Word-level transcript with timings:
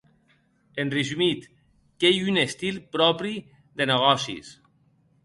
En 0.83 0.89
resumit, 0.95 1.43
qu’ei 1.99 2.17
un 2.29 2.35
estil 2.47 2.75
pròpri 2.97 3.35
de 3.77 3.83
negòcis. 3.93 4.47